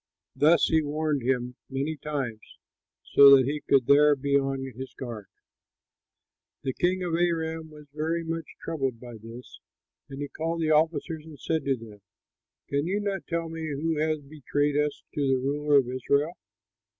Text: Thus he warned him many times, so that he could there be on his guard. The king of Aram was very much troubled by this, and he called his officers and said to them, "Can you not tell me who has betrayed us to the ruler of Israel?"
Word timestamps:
Thus 0.35 0.65
he 0.69 0.81
warned 0.81 1.21
him 1.21 1.57
many 1.69 1.95
times, 1.95 2.57
so 3.03 3.35
that 3.35 3.45
he 3.45 3.61
could 3.61 3.85
there 3.85 4.15
be 4.15 4.35
on 4.35 4.63
his 4.75 4.95
guard. 4.95 5.27
The 6.63 6.73
king 6.73 7.03
of 7.03 7.13
Aram 7.13 7.69
was 7.69 7.85
very 7.93 8.23
much 8.23 8.45
troubled 8.65 8.99
by 8.99 9.17
this, 9.19 9.59
and 10.09 10.19
he 10.19 10.27
called 10.27 10.63
his 10.63 10.71
officers 10.71 11.27
and 11.27 11.39
said 11.39 11.65
to 11.65 11.75
them, 11.75 12.01
"Can 12.67 12.87
you 12.87 12.99
not 12.99 13.27
tell 13.27 13.47
me 13.47 13.67
who 13.67 13.99
has 13.99 14.21
betrayed 14.21 14.75
us 14.75 15.03
to 15.13 15.21
the 15.21 15.35
ruler 15.37 15.77
of 15.77 15.87
Israel?" 15.87 16.33